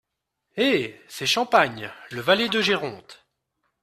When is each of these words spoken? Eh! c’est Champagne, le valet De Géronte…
Eh! 0.57 0.99
c’est 1.07 1.27
Champagne, 1.27 1.91
le 2.09 2.21
valet 2.21 2.49
De 2.49 2.59
Géronte… 2.59 3.23